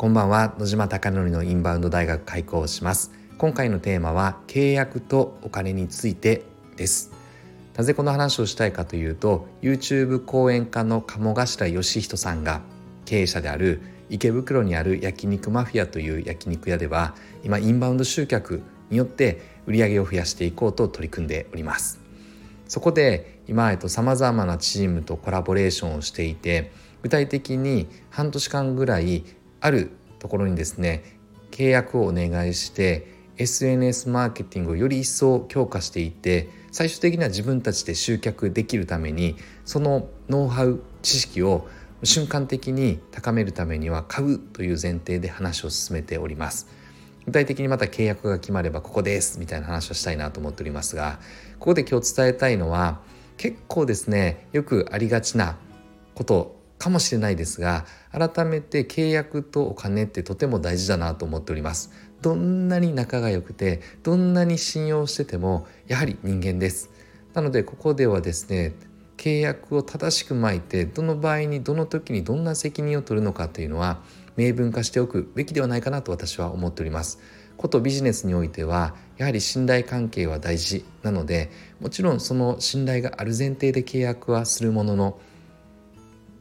[0.00, 0.54] こんばんは。
[0.58, 3.12] 野島貴則のインバウンド大学開講します。
[3.36, 6.42] 今回のテーマは契約とお金について
[6.76, 7.12] です。
[7.76, 12.62] なぜこの話をしたいかというと YouTube 講演家の鴨頭義人さんが
[13.04, 22.00] 経営者である池袋にある焼肉マフィアという焼肉屋では今インバウンド集客によって売り上げを増やしていこうと取り組んでおります。
[22.68, 29.24] そこで今さまざまなチームとコラボレーションをしていて具体的に半年間ぐらい
[29.60, 31.04] あるところにですね
[31.50, 33.06] 契約をお願いして
[33.36, 41.66] SNS マーケティングをより一層強化していって最終的には自分たちで集客できるためにそのノウハウ知識を
[42.04, 46.80] 瞬間的に高めるためには買うという前提で話を進めております。
[47.26, 51.20] 具体的にまた契約が決まればここですみたいな話をしたいなと思っておりますが
[51.58, 53.00] ここで今日伝えたいのは
[53.36, 55.56] 結構ですねよくありがちな
[56.14, 61.92] ことかもしれないですが改めて契約とお金ってとても大事だなと思っております。
[62.22, 66.90] どんなに仲が良くてどんなに信用しててもやはり人間です。
[67.34, 68.72] なのでここではですね
[69.18, 74.00] 契約を正しく巻いてどの場合にどの時にどんな責任を取るのかというのは
[74.38, 77.20] 明文化しておくべきではないかなと私は思っております。
[77.58, 85.18] ことビジネスにおいてはやはり信頼関係は大事なのでもちろんその信頼がある前提で契約はするものの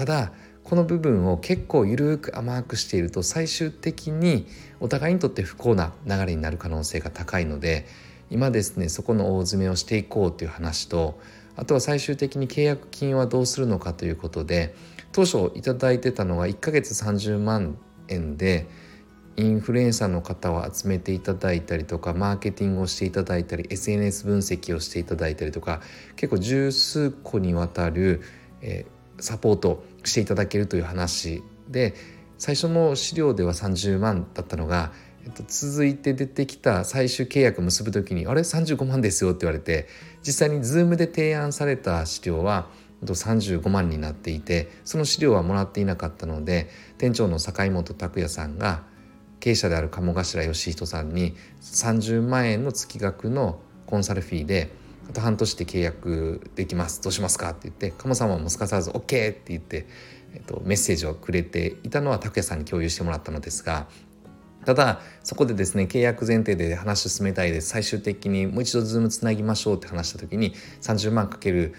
[0.00, 0.32] ただ
[0.64, 4.46] この部分を結構緩く甘くしていると最終的に
[4.80, 7.86] お互いにとって不幸な流れになる可能性が高いので
[8.30, 11.20] 今ですねそこの大詰めをしていこうという話と
[11.54, 14.74] あとは最終的に契約金はどうするのかということで
[15.12, 17.76] 当初頂いてたのは1ヶ月30万
[18.08, 18.68] 円で
[19.36, 25.82] インフルエンサーの方を集めていただいたりとかマーケティングをしていただいたり SNS 分析をしていただいたりとか
[26.16, 28.22] 結構十数個にわたる、
[28.62, 31.94] えーサポートしていただけるという話で
[32.38, 34.92] 最初の資料では30万だったのが、
[35.24, 39.88] えっと、続いて出てきた最終契約結ぶ時に「あれ？35万ですよ」って言われて
[40.26, 42.68] 実際に Zoom で提案された資料は
[43.04, 46.68] 35万になっていてその資料はもらっていなかったので
[46.98, 48.82] 店長の坂本拓也さんが
[49.40, 54.70] 経営者である鴨頭義人さんに30万円の月額のコンサルフィーで
[55.10, 59.86] あと半年で契約できますどうしますか?」って言って鴨さんはもすかさず「OK!」って言って、
[60.34, 63.88] えっと、メッセージをくれていたのは拓也さんに共有してもらったのですが
[64.64, 71.74] ただそこでですね契約前提で話を進めたいです最終的にもう一度ズームつなぎましょうって話した時に30万かける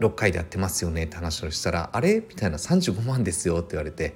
[0.00, 4.14] 6回でやってますよねって話をしたら「あれ?」みたいな「35万ですよ」って言われて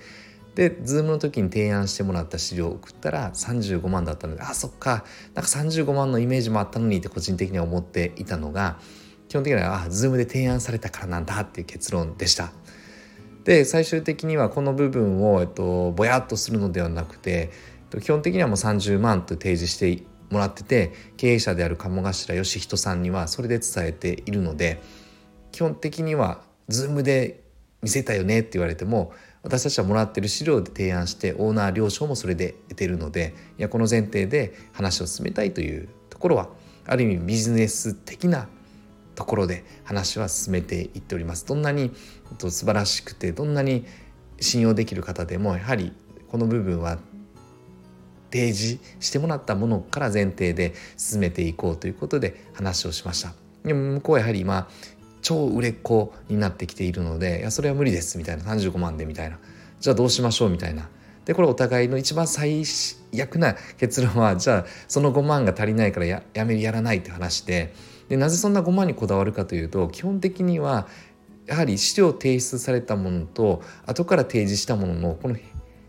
[0.58, 5.04] で Zoom の時に提案してもらった資料を送ったら35万だったのであそっか
[5.34, 8.80] なんか35万のイメージもあったのにって個人的には思っていたのが
[9.28, 12.50] 基本的にはあ Zoom で提案されたからなんだっていう結論でした。
[13.44, 17.50] で最終的にはこの部分を、えっと、ぼやっとするのではなくて
[18.02, 24.80] 基本的にはもう30万と提示してもらってて経営者である鴨頭義人さんにはそれで伝えているので
[25.52, 27.44] 基本的には Zoom で
[27.80, 29.12] 見せたよねって言われても
[29.43, 36.49] 私たちはもらってる資料で提案してオーナー了承もそれで得てるのでいやこの前提で話を進めたいというところは
[36.87, 38.49] ある意味ビジネス的な
[39.15, 41.44] ところで話は進めていっております。
[41.44, 41.93] どんなに
[42.38, 43.84] 素晴らしくてどんなに
[44.41, 45.93] 信用できる方でもやはり
[46.31, 46.99] この部分は
[48.31, 53.34] 提示してもらったものから前提で進めていこうということで話をしました。
[53.65, 54.69] でも向こうはやはり今
[55.28, 59.39] 超売れっ子になってきているのでいやそれは無理ですみたいな35万でみたいな。
[59.78, 60.89] じゃあどうしましょうみたいな。
[61.27, 62.65] でこれお互いの一番最
[63.22, 67.75] 悪な結論はじゃあその5万が足りないからややめやらないって話で。
[68.09, 70.88] でなぜそんな5万にこだわるかというと基本的には
[71.44, 75.37] やはり資料提出されたものと後から提示したもののこの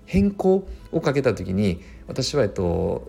[0.05, 3.07] 変更をかけた時に私は、えっと、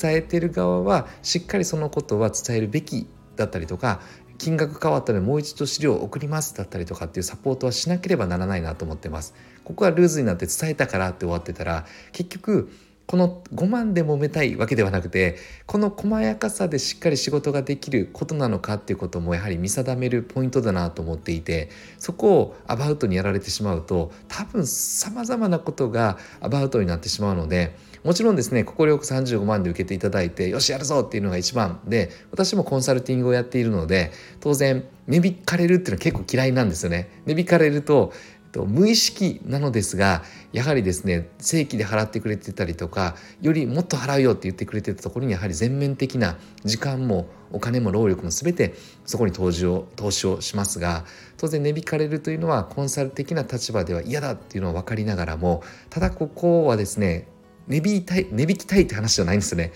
[0.00, 4.00] 伝えてる側はしっかりそのことは伝えるべきだったりとか
[4.42, 9.34] 金額変わったのでもう一度資料を送りますだったりとかっていうサポートはしなければならないなと思ってます。
[9.62, 12.68] ここはルーズになって伝えたからって終わってたら結局
[13.06, 21.68] この5万で揉めたいわけではなくてこの細やかさでしっかり仕事ができることなのかっていうこともやはり見定めるポイントだなと思っていて
[21.98, 34.10] そこをアバウトにやられてしまうと多分さまざまなことがアバウトになってしまうのでもちろんですね快く35万で受けていただいてよしやるぞっていうのが一番で私もコンサルティングをやっているので
[34.40, 37.10] 当然値引かれるっていうのは結構嫌いなんですよね。
[37.26, 38.12] 値引かれると
[38.60, 40.22] 無意識なのですが
[40.52, 51.04] やはりですね正規で払ってくれてたりとかよりもっと払うよって言ってくれてたところにやはり全面的な時間もお金も労力も全てそこに投資を投資をしますが
[51.38, 57.28] 当然値引かれるというのはコンサル的な立場では嫌だっていうのは分かりながらもただここはですね
[57.68, 59.72] 値引いたい値引きたいって話じゃないんですよね。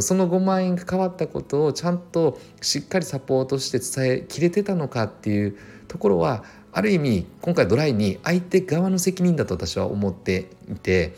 [0.00, 5.56] その5万円が変わったことをちゃんとしっかりサポートして伝えきれてたのかっていう
[5.88, 6.44] ところは
[6.76, 11.14] ある意味今回ドライに相手側の責任だと私は思っていて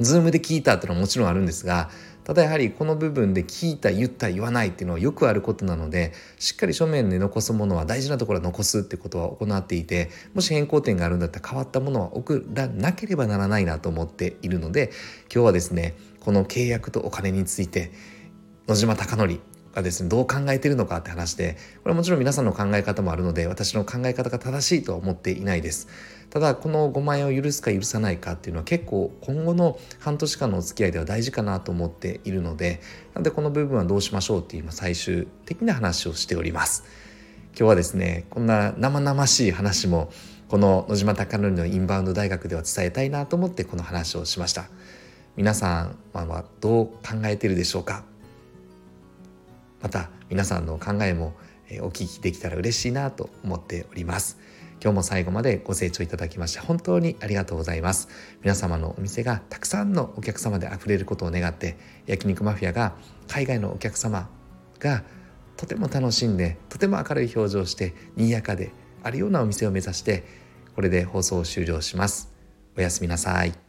[0.00, 1.88] Zoom で聞いたっていうのはもちろんあるんですが
[2.24, 14.90] ただやはりこの部分で聞いた言った言わないっていうのはよくあることなのでしっかり書面で残すものは大事なところは残すってことは行っていてもし変更点があるんだったら変わったものは送らなければならないなと思っているので
[15.32, 17.92] 今日はですねこの契約とお金について
[18.68, 19.40] 野島貴則
[19.76, 25.86] がですねどう考えてるのかって話でこれはもちろん皆さんの考え方もあるので私の考え方が正しいとは思っていないです。
[26.30, 32.80] ただこの5万円を許すか許さないかっていうのは結構今後の半年間のお付き合いでは大事かなと思っているので
[33.14, 36.84] なんでこの部分はどうしましょうっていう最終的な話をしております。
[37.50, 40.10] 今日はですねこんな生々しい話も
[40.48, 44.66] この野島貴則のインバウンド大学では伝えたいなと思ってこの話をしました。
[45.36, 48.15] 皆さんはどう考えているでしょうか？
[49.86, 51.36] また皆さんの考えも
[51.80, 54.36] お聞きできたら嬉しいなと思っております。
[54.82, 58.08] 今日も最後までご清聴いただきまして本当にありがとうございます。
[58.42, 62.96] 皆様のお店がたくさんのお客様で溢れることを願って焼肉マフィアが
[63.28, 64.28] 海外のお客様
[64.80, 65.04] が
[65.56, 68.72] とても楽しんでとても明るい表情をして賑やかで
[69.04, 70.24] あるようなお店を目指して
[70.74, 72.34] これで放送を終了します。
[72.76, 73.65] おやすみなさい。